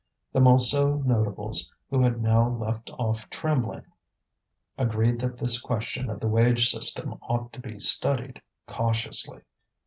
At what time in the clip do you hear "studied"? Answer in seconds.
7.77-8.41